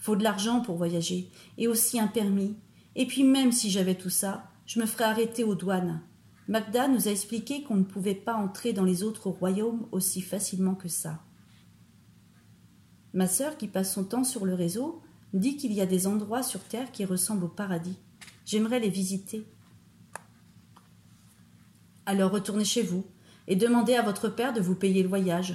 Faut 0.00 0.16
de 0.16 0.24
l'argent 0.24 0.60
pour 0.60 0.76
voyager, 0.76 1.30
et 1.58 1.68
aussi 1.68 2.00
un 2.00 2.08
permis. 2.08 2.56
Et 2.96 3.06
puis 3.06 3.22
même 3.22 3.52
si 3.52 3.70
j'avais 3.70 3.94
tout 3.94 4.10
ça, 4.10 4.50
je 4.66 4.80
me 4.80 4.86
ferais 4.86 5.04
arrêter 5.04 5.44
aux 5.44 5.54
douanes. 5.54 6.00
Magda 6.48 6.88
nous 6.88 7.06
a 7.06 7.12
expliqué 7.12 7.62
qu'on 7.62 7.76
ne 7.76 7.84
pouvait 7.84 8.14
pas 8.16 8.34
entrer 8.34 8.72
dans 8.72 8.84
les 8.84 9.04
autres 9.04 9.28
royaumes 9.28 9.86
aussi 9.92 10.20
facilement 10.20 10.74
que 10.74 10.88
ça. 10.88 11.20
Ma 13.12 13.26
sœur, 13.26 13.56
qui 13.56 13.68
passe 13.68 13.92
son 13.92 14.04
temps 14.04 14.24
sur 14.24 14.44
le 14.46 14.54
réseau, 14.54 15.00
dit 15.34 15.56
qu'il 15.56 15.72
y 15.72 15.80
a 15.80 15.86
des 15.86 16.06
endroits 16.06 16.42
sur 16.42 16.60
Terre 16.60 16.90
qui 16.92 17.04
ressemblent 17.04 17.44
au 17.44 17.48
paradis. 17.48 17.98
J'aimerais 18.46 18.80
les 18.80 18.88
visiter. 18.88 19.46
Alors 22.06 22.32
retournez 22.32 22.64
chez 22.64 22.82
vous 22.82 23.04
et 23.46 23.54
demandez 23.54 23.94
à 23.94 24.02
votre 24.02 24.28
père 24.28 24.52
de 24.52 24.60
vous 24.60 24.74
payer 24.74 25.02
le 25.02 25.08
voyage. 25.08 25.54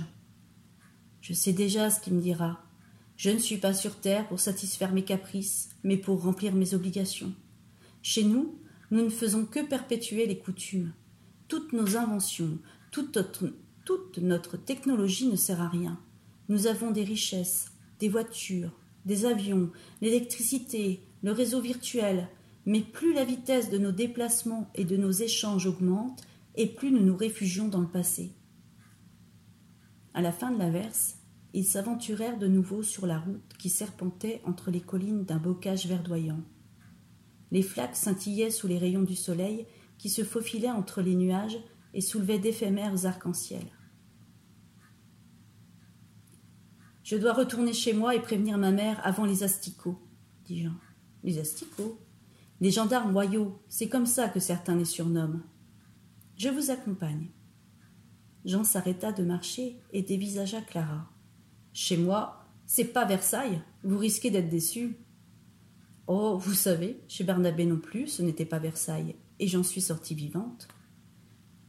Je 1.20 1.34
sais 1.34 1.54
déjà 1.54 1.90
ce 1.90 2.00
qu'il 2.00 2.14
me 2.14 2.22
dira. 2.22 2.65
Je 3.18 3.30
ne 3.30 3.40
suis 3.40 3.58
pas 3.58 3.74
sur 3.74 3.96
Terre 4.00 4.28
pour 4.28 4.40
satisfaire 4.40 4.94
mes 4.94 5.04
caprices, 5.04 5.70
mais 5.84 5.98
pour 5.98 6.22
remplir 6.22 6.54
mes 6.54 6.74
obligations. 6.74 7.34
Chez 8.02 8.24
nous, 8.24 8.60
nous 8.92 9.04
ne 9.04 9.10
faisons 9.10 9.46
que 9.46 9.66
perpétuer 9.66 10.26
les 10.26 10.38
coutumes. 10.38 10.94
Toutes 11.48 11.74
nos 11.74 11.96
inventions, 11.96 12.60
toute 12.92 13.18
notre, 14.18 14.58
technologie 14.58 15.28
ne 15.28 15.36
sert 15.36 15.62
à 15.62 15.70
rien. 15.70 16.00
Nous 16.50 16.68
avons 16.68 16.92
des 16.92 17.04
richesses, 17.04 17.72
des 18.00 18.10
voitures, 18.10 18.72
des 19.06 19.26
avions, 19.26 19.72
l'électricité, 20.02 21.02
le 21.24 21.32
réseau 21.32 21.62
virtuel, 21.62 22.28
mais 22.66 22.82
plus 22.82 23.14
la 23.14 23.24
vitesse 23.24 23.70
de 23.70 23.78
nos 23.78 23.92
déplacements 23.92 24.70
et 24.76 24.86
de 24.86 24.98
nos 24.98 25.12
échanges 25.12 25.68
augmente, 25.68 26.24
et 26.56 26.68
plus 26.68 26.92
nous 26.92 27.04
nous 27.04 27.18
réfugions 27.18 27.68
dans 27.68 27.82
le 27.82 27.88
passé. 27.88 28.32
À 30.14 30.22
la 30.22 30.32
fin 30.32 30.52
de 30.52 30.60
l'averse, 30.60 31.18
ils 31.56 31.66
s'aventurèrent 31.66 32.38
de 32.38 32.48
nouveau 32.48 32.84
sur 32.84 33.08
la 33.08 33.18
route 33.18 33.54
qui 33.58 33.70
serpentait 33.70 34.42
entre 34.44 34.72
les 34.72 34.82
collines 34.82 35.24
d'un 35.24 35.38
bocage 35.38 35.88
verdoyant. 35.88 36.42
Les 37.50 37.62
flaques 37.62 37.96
scintillaient 37.96 38.52
sous 38.52 38.68
les 38.68 38.78
rayons 38.78 39.04
du 39.04 39.16
soleil 39.16 39.66
qui 39.98 40.10
se 40.10 40.26
faufilaient 40.26 40.70
entre 40.70 41.02
les 41.02 41.16
nuages 41.16 41.58
et 41.94 42.02
soulevaient 42.02 42.40
d'éphémères 42.40 43.06
arcs-en-ciel. 43.06 43.66
Je 47.04 47.16
dois 47.16 47.32
retourner 47.32 47.72
chez 47.72 47.94
moi 47.94 48.16
et 48.16 48.22
prévenir 48.22 48.58
ma 48.58 48.72
mère 48.72 49.00
avant 49.06 49.24
les 49.24 49.44
asticots, 49.44 50.02
dit 50.44 50.62
Jean. 50.62 50.76
Les 51.24 51.40
asticots? 51.40 51.98
Les 52.60 52.72
gendarmes 52.72 53.14
royaux, 53.14 53.62
c'est 53.70 53.88
comme 53.88 54.06
ça 54.06 54.28
que 54.28 54.42
certains 54.42 54.76
les 54.76 54.84
surnomment. 54.84 55.44
Je 56.36 56.50
vous 56.50 56.70
accompagne. 56.70 57.30
Jean 58.44 58.66
s'arrêta 58.66 59.14
de 59.14 59.24
marcher 59.24 59.80
et 59.94 60.02
dévisagea 60.02 60.60
Clara. 60.60 61.15
Chez 61.76 61.98
moi, 61.98 62.48
c'est 62.66 62.86
pas 62.86 63.04
Versailles, 63.04 63.62
vous 63.84 63.98
risquez 63.98 64.32
d'être 64.32 64.48
déçu. 64.48 64.96
Oh, 66.08 66.38
vous 66.38 66.54
savez, 66.54 67.02
chez 67.10 67.26
Bernabé 67.26 67.66
non 67.66 67.80
plus, 67.80 68.08
ce 68.08 68.22
n'était 68.22 68.46
pas 68.46 68.60
Versailles, 68.60 69.18
et 69.40 69.48
j'en 69.50 69.62
suis 69.62 69.82
sortie 69.82 70.16
vivante. 70.16 70.70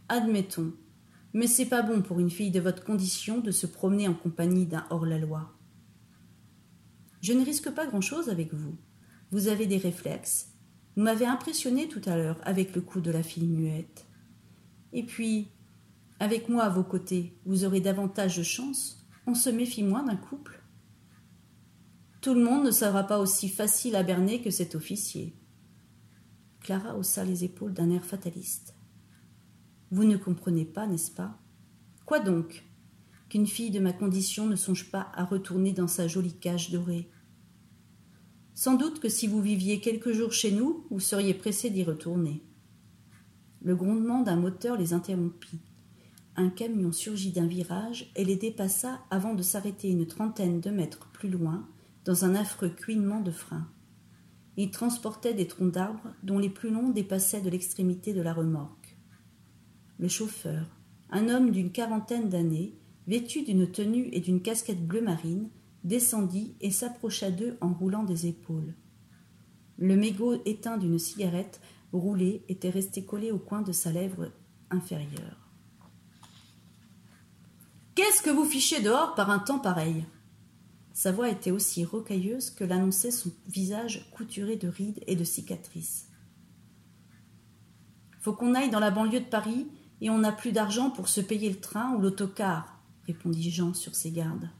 Admettons, 0.08 0.72
mais 1.34 1.48
c'est 1.48 1.66
pas 1.66 1.82
bon 1.82 2.02
pour 2.02 2.20
une 2.20 2.30
fille 2.30 2.52
de 2.52 2.60
votre 2.60 2.84
condition 2.84 3.40
de 3.40 3.50
se 3.50 3.66
promener 3.66 4.06
en 4.06 4.14
compagnie 4.14 4.64
d'un 4.64 4.86
hors-la-loi. 4.90 5.52
Je 7.20 7.32
ne 7.32 7.44
risque 7.44 7.72
pas 7.72 7.88
grand-chose 7.88 8.28
avec 8.28 8.54
vous. 8.54 8.76
Vous 9.32 9.48
avez 9.48 9.66
des 9.66 9.78
réflexes. 9.78 10.52
Vous 10.94 11.02
m'avez 11.02 11.26
impressionné 11.26 11.88
tout 11.88 12.02
à 12.04 12.16
l'heure 12.16 12.38
avec 12.44 12.76
le 12.76 12.80
coup 12.80 13.00
de 13.00 13.10
la 13.10 13.24
fille 13.24 13.48
muette. 13.48 14.06
Et 14.92 15.02
puis, 15.02 15.48
avec 16.20 16.48
moi 16.48 16.62
à 16.62 16.70
vos 16.70 16.84
côtés, 16.84 17.36
vous 17.44 17.64
aurez 17.64 17.80
davantage 17.80 18.36
de 18.36 18.44
chance. 18.44 19.05
On 19.26 19.34
se 19.34 19.50
méfie 19.50 19.82
moins 19.82 20.04
d'un 20.04 20.16
couple. 20.16 20.62
Tout 22.20 22.34
le 22.34 22.44
monde 22.44 22.64
ne 22.64 22.70
sera 22.70 23.04
pas 23.04 23.18
aussi 23.18 23.48
facile 23.48 23.96
à 23.96 24.02
berner 24.02 24.40
que 24.40 24.50
cet 24.50 24.74
officier. 24.74 25.36
Clara 26.60 26.96
haussa 26.96 27.24
les 27.24 27.44
épaules 27.44 27.74
d'un 27.74 27.90
air 27.90 28.04
fataliste. 28.04 28.74
Vous 29.90 30.04
ne 30.04 30.16
comprenez 30.16 30.64
pas, 30.64 30.86
n'est-ce 30.86 31.10
pas? 31.10 31.38
Quoi 32.04 32.20
donc? 32.20 32.64
Qu'une 33.28 33.46
fille 33.46 33.70
de 33.70 33.80
ma 33.80 33.92
condition 33.92 34.46
ne 34.46 34.56
songe 34.56 34.90
pas 34.90 35.10
à 35.14 35.24
retourner 35.24 35.72
dans 35.72 35.88
sa 35.88 36.06
jolie 36.06 36.38
cage 36.38 36.70
dorée. 36.70 37.10
Sans 38.54 38.74
doute 38.74 39.00
que 39.00 39.08
si 39.08 39.26
vous 39.26 39.42
viviez 39.42 39.80
quelques 39.80 40.12
jours 40.12 40.32
chez 40.32 40.52
nous, 40.52 40.86
vous 40.90 41.00
seriez 41.00 41.34
pressé 41.34 41.68
d'y 41.70 41.82
retourner. 41.82 42.44
Le 43.60 43.74
grondement 43.74 44.22
d'un 44.22 44.36
moteur 44.36 44.76
les 44.76 44.92
interrompit. 44.92 45.60
Un 46.36 46.50
camion 46.50 46.92
surgit 46.92 47.32
d'un 47.32 47.46
virage 47.46 48.10
et 48.14 48.24
les 48.24 48.36
dépassa 48.36 49.00
avant 49.10 49.34
de 49.34 49.42
s'arrêter 49.42 49.88
une 49.88 50.06
trentaine 50.06 50.60
de 50.60 50.70
mètres 50.70 51.08
plus 51.12 51.30
loin, 51.30 51.66
dans 52.04 52.24
un 52.24 52.34
affreux 52.34 52.68
cuinement 52.68 53.20
de 53.20 53.30
frein. 53.30 53.66
Il 54.56 54.70
transportait 54.70 55.34
des 55.34 55.46
troncs 55.46 55.72
d'arbres 55.72 56.14
dont 56.22 56.38
les 56.38 56.50
plus 56.50 56.70
longs 56.70 56.90
dépassaient 56.90 57.40
de 57.40 57.50
l'extrémité 57.50 58.12
de 58.12 58.22
la 58.22 58.32
remorque 58.32 58.86
le 59.98 60.08
chauffeur, 60.08 60.66
un 61.10 61.28
homme 61.28 61.50
d'une 61.50 61.72
quarantaine 61.72 62.28
d'années, 62.28 62.74
vêtu 63.06 63.42
d'une 63.42 63.70
tenue 63.70 64.08
et 64.12 64.20
d'une 64.20 64.42
casquette 64.42 64.86
bleu 64.86 65.00
marine, 65.00 65.48
descendit 65.84 66.54
et 66.60 66.70
s'approcha 66.70 67.30
d'eux 67.30 67.56
en 67.60 67.72
roulant 67.72 68.04
des 68.04 68.26
épaules. 68.26 68.74
Le 69.78 69.96
mégot 69.96 70.42
éteint 70.44 70.78
d'une 70.78 70.98
cigarette 70.98 71.60
roulée 71.92 72.42
était 72.48 72.70
resté 72.70 73.04
collé 73.04 73.30
au 73.30 73.38
coin 73.38 73.62
de 73.62 73.72
sa 73.72 73.92
lèvre 73.92 74.32
inférieure. 74.70 75.45
Qu'est-ce 77.96 78.20
que 78.20 78.28
vous 78.28 78.44
fichez 78.44 78.82
dehors 78.82 79.14
par 79.14 79.30
un 79.30 79.38
temps 79.38 79.58
pareil? 79.58 80.04
Sa 80.92 81.12
voix 81.12 81.30
était 81.30 81.50
aussi 81.50 81.82
rocailleuse 81.82 82.50
que 82.50 82.62
l'annonçait 82.62 83.10
son 83.10 83.32
visage 83.48 84.10
couturé 84.10 84.56
de 84.56 84.68
rides 84.68 85.02
et 85.06 85.16
de 85.16 85.24
cicatrices. 85.24 86.10
Faut 88.20 88.34
qu'on 88.34 88.54
aille 88.54 88.68
dans 88.68 88.80
la 88.80 88.90
banlieue 88.90 89.20
de 89.20 89.24
Paris 89.24 89.66
et 90.02 90.10
on 90.10 90.18
n'a 90.18 90.30
plus 90.30 90.52
d'argent 90.52 90.90
pour 90.90 91.08
se 91.08 91.22
payer 91.22 91.48
le 91.48 91.58
train 91.58 91.94
ou 91.94 92.02
l'autocar, 92.02 92.82
répondit 93.06 93.50
Jean 93.50 93.72
sur 93.72 93.94
ses 93.94 94.10
gardes. 94.10 94.50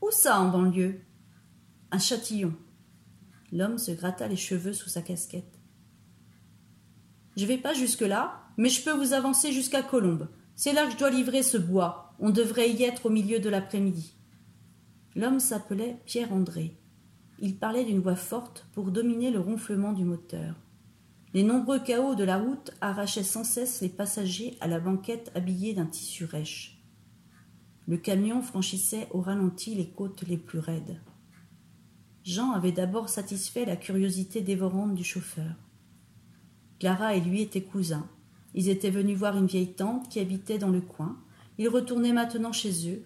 Où 0.00 0.10
ça 0.10 0.40
en 0.40 0.48
banlieue? 0.48 1.02
À 1.90 1.98
Châtillon. 1.98 2.54
L'homme 3.52 3.76
se 3.76 3.90
gratta 3.90 4.26
les 4.26 4.36
cheveux 4.36 4.72
sous 4.72 4.88
sa 4.88 5.02
casquette. 5.02 5.60
Je 7.36 7.44
vais 7.44 7.58
pas 7.58 7.74
jusque-là, 7.74 8.40
mais 8.56 8.70
je 8.70 8.82
peux 8.82 8.96
vous 8.96 9.12
avancer 9.12 9.52
jusqu'à 9.52 9.82
Colombe. 9.82 10.30
C'est 10.54 10.72
là 10.72 10.86
que 10.86 10.92
je 10.92 10.96
dois 10.96 11.10
livrer 11.10 11.42
ce 11.42 11.58
bois. 11.58 12.05
On 12.18 12.30
devrait 12.30 12.70
y 12.70 12.82
être 12.82 13.06
au 13.06 13.10
milieu 13.10 13.38
de 13.38 13.48
l'après-midi. 13.48 14.14
L'homme 15.14 15.40
s'appelait 15.40 15.98
Pierre 16.06 16.32
André. 16.32 16.76
Il 17.38 17.56
parlait 17.56 17.84
d'une 17.84 18.00
voix 18.00 18.16
forte 18.16 18.66
pour 18.72 18.90
dominer 18.90 19.30
le 19.30 19.40
ronflement 19.40 19.92
du 19.92 20.04
moteur. 20.04 20.54
Les 21.34 21.42
nombreux 21.42 21.80
chaos 21.80 22.14
de 22.14 22.24
la 22.24 22.38
route 22.38 22.70
arrachaient 22.80 23.22
sans 23.22 23.44
cesse 23.44 23.82
les 23.82 23.90
passagers 23.90 24.56
à 24.60 24.68
la 24.68 24.80
banquette 24.80 25.30
habillée 25.34 25.74
d'un 25.74 25.84
tissu 25.84 26.24
rêche. 26.24 26.82
Le 27.86 27.98
camion 27.98 28.40
franchissait 28.40 29.06
au 29.10 29.20
ralenti 29.20 29.74
les 29.74 29.88
côtes 29.88 30.24
les 30.26 30.38
plus 30.38 30.58
raides. 30.58 31.00
Jean 32.24 32.52
avait 32.52 32.72
d'abord 32.72 33.08
satisfait 33.08 33.64
la 33.64 33.76
curiosité 33.76 34.40
dévorante 34.40 34.94
du 34.94 35.04
chauffeur. 35.04 35.54
Clara 36.80 37.14
et 37.14 37.20
lui 37.20 37.42
étaient 37.42 37.62
cousins. 37.62 38.08
Ils 38.54 38.68
étaient 38.68 38.90
venus 38.90 39.16
voir 39.16 39.36
une 39.36 39.46
vieille 39.46 39.74
tante 39.74 40.08
qui 40.08 40.18
habitait 40.18 40.58
dans 40.58 40.70
le 40.70 40.80
coin. 40.80 41.16
Ils 41.58 41.68
retournaient 41.68 42.12
maintenant 42.12 42.52
chez 42.52 42.90
eux. 42.90 43.02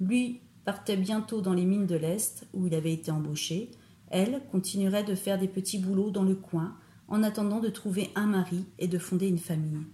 Lui 0.00 0.40
partait 0.64 0.96
bientôt 0.96 1.40
dans 1.40 1.52
les 1.52 1.64
mines 1.64 1.86
de 1.86 1.96
l'Est, 1.96 2.46
où 2.52 2.66
il 2.66 2.74
avait 2.74 2.92
été 2.92 3.10
embauché. 3.10 3.70
Elle 4.08 4.42
continuerait 4.50 5.04
de 5.04 5.14
faire 5.14 5.38
des 5.38 5.48
petits 5.48 5.78
boulots 5.78 6.10
dans 6.10 6.22
le 6.22 6.34
coin, 6.34 6.76
en 7.08 7.22
attendant 7.22 7.60
de 7.60 7.68
trouver 7.68 8.10
un 8.14 8.26
mari 8.26 8.64
et 8.78 8.88
de 8.88 8.98
fonder 8.98 9.28
une 9.28 9.38
famille. 9.38 9.84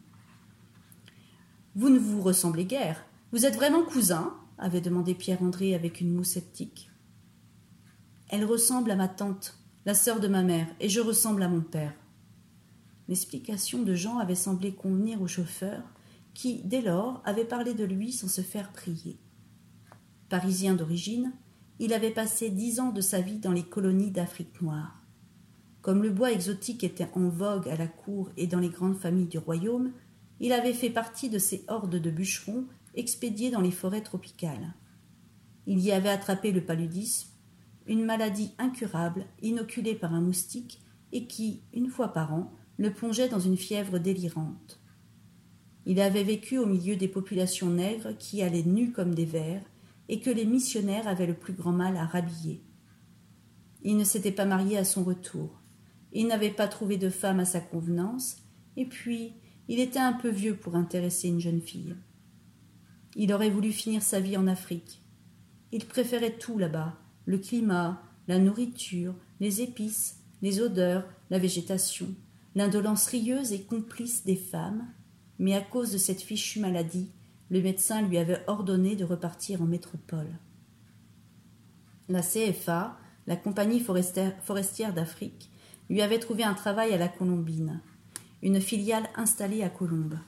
Vous 1.75 1.88
ne 1.88 1.99
vous 1.99 2.21
ressemblez 2.21 2.64
guère. 2.64 3.05
Vous 3.33 3.47
êtes 3.47 3.55
vraiment 3.55 3.83
cousins 3.83 4.35
avait 4.59 4.81
demandé 4.81 5.14
Pierre-André 5.14 5.75
avec 5.75 6.00
une 6.00 6.12
moue 6.14 6.25
sceptique. 6.25 6.90
Elle 8.29 8.45
ressemble 8.45 8.90
à 8.90 8.97
ma 8.97 9.09
tante, 9.09 9.59
la 9.87 9.95
sœur 9.95 10.21
de 10.21 10.29
ma 10.29 10.43
mère, 10.43 10.67
et 10.79 10.88
je 10.88 11.00
ressemble 11.00 11.43
à 11.43 11.49
mon 11.49 11.62
père. 11.62 11.95
L'explication 13.09 13.83
de 13.83 13.95
Jean 13.95 14.19
avait 14.19 14.35
semblé 14.35 14.73
convenir 14.73 15.21
au 15.23 15.26
chauffeur, 15.26 15.83
qui, 16.35 16.63
dès 16.65 16.83
lors, 16.83 17.23
avait 17.25 17.45
parlé 17.45 17.75
de 17.75 17.85
lui 17.85 18.13
sans 18.13 18.29
se 18.29 18.41
faire 18.41 18.73
prier. 18.73 19.19
Parisien 20.29 20.75
d'origine, 20.75 21.33
il 21.79 21.93
avait 21.93 22.11
passé 22.11 22.51
dix 22.51 22.79
ans 22.79 22.93
de 22.93 23.01
sa 23.01 23.21
vie 23.21 23.39
dans 23.39 23.53
les 23.53 23.63
colonies 23.65 24.11
d'Afrique 24.11 24.61
noire. 24.61 25.03
Comme 25.83 26.03
le 26.03 26.11
bois 26.11 26.33
exotique 26.33 26.85
était 26.85 27.09
en 27.15 27.29
vogue 27.29 27.69
à 27.69 27.77
la 27.77 27.89
cour 27.89 28.31
et 28.37 28.47
dans 28.47 28.61
les 28.61 28.69
grandes 28.69 28.99
familles 28.99 29.29
du 29.29 29.39
royaume, 29.39 29.93
il 30.39 30.53
avait 30.53 30.75
fait 30.75 30.91
partie 30.91 31.31
de 31.31 31.39
ces 31.39 31.65
hordes 31.69 31.97
de 31.97 32.11
bûcherons 32.11 32.67
expédiés 32.95 33.51
dans 33.51 33.61
les 33.61 33.71
forêts 33.71 34.03
tropicales. 34.03 34.75
Il 35.67 35.81
y 35.81 35.93
avait 35.93 36.11
attrapé 36.11 36.53
le 36.53 36.65
paludisme, 36.65 37.31
une 37.87 38.05
maladie 38.05 38.53
incurable 38.59 39.27
inoculée 39.43 39.95
par 39.95 40.15
un 40.15 40.21
moustique 40.21 40.81
et 41.13 41.27
qui, 41.27 41.63
une 41.73 41.89
fois 41.89 42.09
par 42.09 42.35
an, 42.35 42.53
le 42.79 42.93
plongeait 42.93 43.29
dans 43.29 43.41
une 43.41 43.57
fièvre 43.57 43.99
délirante. 43.99 44.80
Il 45.87 46.01
avait 46.01 46.25
vécu 46.25 46.59
au 46.59 46.67
milieu 46.67 46.97
des 46.97 47.09
populations 47.09 47.71
nègres 47.71 48.17
qui 48.19 48.43
allaient 48.43 48.63
nues 48.63 48.93
comme 48.93 49.15
des 49.15 49.25
vers 49.25 49.63
et 50.09 50.21
que 50.21 50.31
les 50.31 50.45
missionnaires 50.45 51.09
avaient 51.09 51.27
le 51.27 51.35
plus 51.35 51.53
grand 51.53 51.73
mal 51.73 51.97
à 51.97 52.05
rhabiller. 52.05 52.63
Il 53.83 53.97
ne 53.97 54.05
s'était 54.05 54.33
pas 54.33 54.45
marié 54.45 54.77
à 54.77 54.85
son 54.85 55.05
retour. 55.05 55.61
Il 56.13 56.27
n'avait 56.27 56.51
pas 56.51 56.69
trouvé 56.69 56.97
de 56.97 57.09
femme 57.09 57.41
à 57.41 57.45
sa 57.45 57.61
convenance, 57.61 58.39
et 58.77 58.85
puis 58.85 59.35
il 59.69 59.79
était 59.79 60.01
un 60.01 60.13
peu 60.13 60.29
vieux 60.29 60.57
pour 60.57 60.75
intéresser 60.75 61.29
une 61.29 61.41
jeune 61.41 61.61
fille. 61.63 61.95
Il 63.17 63.33
aurait 63.33 63.51
voulu 63.51 63.73
finir 63.73 64.03
sa 64.03 64.21
vie 64.21 64.37
en 64.37 64.49
Afrique. 64.49 65.03
Il 65.73 65.87
préférait 65.87 66.37
tout 66.37 66.59
là-bas 66.59 66.99
le 67.27 67.39
climat, 67.39 68.03
la 68.27 68.39
nourriture, 68.39 69.15
les 69.39 69.63
épices, 69.63 70.17
les 70.43 70.61
odeurs, 70.61 71.05
la 71.31 71.39
végétation 71.39 72.09
l'indolence 72.55 73.07
rieuse 73.07 73.53
et 73.53 73.63
complice 73.63 74.25
des 74.25 74.37
femmes, 74.37 74.87
mais 75.40 75.55
à 75.55 75.62
cause 75.62 75.90
de 75.90 75.98
cette 75.98 76.20
fichue 76.20 76.61
maladie, 76.61 77.09
le 77.50 77.62
médecin 77.62 78.03
lui 78.03 78.18
avait 78.18 78.44
ordonné 78.46 78.94
de 78.94 79.07
repartir 79.07 79.62
en 79.62 79.64
métropole. 79.64 80.29
La 82.11 82.20
CFA, 82.20 82.98
la 83.26 83.37
Compagnie 83.37 83.81
forestière 83.81 84.94
d'Afrique, 84.94 85.50
lui 85.88 86.03
avait 86.03 86.18
trouvé 86.18 86.44
un 86.44 86.53
travail 86.53 86.92
à 86.92 86.98
la 86.98 87.09
Colombine, 87.09 87.81
une 88.42 88.61
filiale 88.61 89.09
installée 89.16 89.62
à 89.62 89.70
Colombes. 89.70 90.18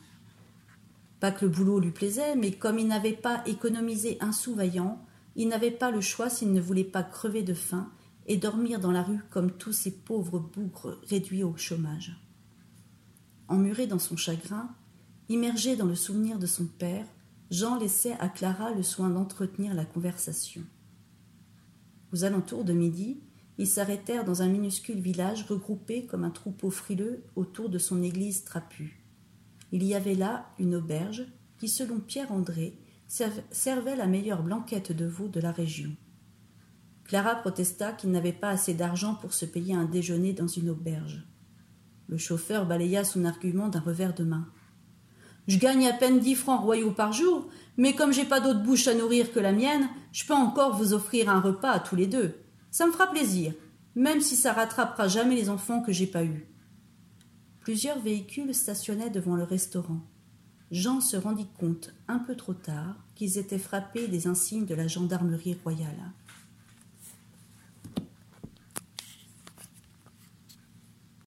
Pas 1.20 1.30
que 1.30 1.44
le 1.44 1.50
boulot 1.50 1.78
lui 1.78 1.90
plaisait, 1.90 2.34
mais 2.34 2.52
comme 2.52 2.78
il 2.78 2.88
n'avait 2.88 3.12
pas 3.12 3.42
économisé 3.44 4.16
un 4.20 4.32
sou 4.32 4.54
vaillant, 4.54 5.04
il 5.36 5.48
n'avait 5.48 5.70
pas 5.70 5.90
le 5.90 6.00
choix 6.00 6.30
s'il 6.30 6.52
ne 6.52 6.60
voulait 6.60 6.84
pas 6.84 7.02
crever 7.02 7.42
de 7.42 7.54
faim 7.54 7.92
et 8.26 8.38
dormir 8.38 8.80
dans 8.80 8.92
la 8.92 9.02
rue 9.02 9.20
comme 9.28 9.52
tous 9.52 9.72
ces 9.72 9.90
pauvres 9.90 10.38
bougres 10.38 10.98
réduits 11.06 11.44
au 11.44 11.54
chômage. 11.56 12.16
Emmuré 13.48 13.86
dans 13.86 13.98
son 13.98 14.16
chagrin, 14.16 14.74
immergé 15.32 15.76
dans 15.76 15.86
le 15.86 15.94
souvenir 15.94 16.38
de 16.38 16.46
son 16.46 16.66
père, 16.66 17.06
Jean 17.50 17.78
laissait 17.78 18.16
à 18.20 18.28
Clara 18.28 18.72
le 18.72 18.82
soin 18.82 19.10
d'entretenir 19.10 19.74
la 19.74 19.84
conversation. 19.84 20.62
Aux 22.12 22.24
alentours 22.24 22.64
de 22.64 22.72
midi, 22.72 23.20
ils 23.58 23.66
s'arrêtèrent 23.66 24.24
dans 24.24 24.42
un 24.42 24.48
minuscule 24.48 25.00
village 25.00 25.44
regroupé 25.44 26.06
comme 26.06 26.24
un 26.24 26.30
troupeau 26.30 26.70
frileux 26.70 27.22
autour 27.36 27.68
de 27.68 27.78
son 27.78 28.02
église 28.02 28.44
trapue. 28.44 29.02
Il 29.72 29.84
y 29.84 29.94
avait 29.94 30.14
là 30.14 30.50
une 30.58 30.74
auberge 30.74 31.26
qui, 31.58 31.68
selon 31.68 32.00
Pierre 32.00 32.32
André, 32.32 32.78
servait 33.06 33.96
la 33.96 34.06
meilleure 34.06 34.42
blanquette 34.42 34.92
de 34.92 35.04
veau 35.04 35.28
de 35.28 35.40
la 35.40 35.52
région. 35.52 35.94
Clara 37.04 37.34
protesta 37.36 37.92
qu'il 37.92 38.10
n'avait 38.10 38.32
pas 38.32 38.48
assez 38.48 38.74
d'argent 38.74 39.14
pour 39.14 39.34
se 39.34 39.44
payer 39.44 39.74
un 39.74 39.84
déjeuner 39.84 40.32
dans 40.32 40.46
une 40.46 40.70
auberge. 40.70 41.26
Le 42.08 42.16
chauffeur 42.16 42.66
balaya 42.66 43.04
son 43.04 43.24
argument 43.24 43.68
d'un 43.68 43.80
revers 43.80 44.14
de 44.14 44.24
main. 44.24 44.48
Je 45.48 45.58
gagne 45.58 45.86
à 45.86 45.92
peine 45.92 46.20
dix 46.20 46.34
francs 46.34 46.62
royaux 46.62 46.92
par 46.92 47.12
jour, 47.12 47.48
mais 47.76 47.94
comme 47.94 48.12
j'ai 48.12 48.24
pas 48.24 48.40
d'autre 48.40 48.62
bouche 48.62 48.86
à 48.86 48.94
nourrir 48.94 49.32
que 49.32 49.40
la 49.40 49.52
mienne, 49.52 49.88
je 50.12 50.24
peux 50.24 50.34
encore 50.34 50.76
vous 50.76 50.92
offrir 50.92 51.28
un 51.28 51.40
repas 51.40 51.70
à 51.70 51.80
tous 51.80 51.96
les 51.96 52.06
deux. 52.06 52.34
Ça 52.70 52.86
me 52.86 52.92
fera 52.92 53.08
plaisir, 53.08 53.52
même 53.94 54.20
si 54.20 54.36
ça 54.36 54.52
rattrapera 54.52 55.08
jamais 55.08 55.34
les 55.34 55.50
enfants 55.50 55.82
que 55.82 55.92
j'ai 55.92 56.06
pas 56.06 56.24
eus. 56.24 56.46
Plusieurs 57.60 57.98
véhicules 58.00 58.54
stationnaient 58.54 59.10
devant 59.10 59.36
le 59.36 59.44
restaurant. 59.44 60.00
Jean 60.70 61.00
se 61.00 61.16
rendit 61.16 61.48
compte, 61.58 61.92
un 62.08 62.18
peu 62.18 62.34
trop 62.34 62.54
tard, 62.54 62.96
qu'ils 63.14 63.36
étaient 63.36 63.58
frappés 63.58 64.08
des 64.08 64.26
insignes 64.26 64.64
de 64.64 64.74
la 64.74 64.88
gendarmerie 64.88 65.58
royale. 65.62 66.12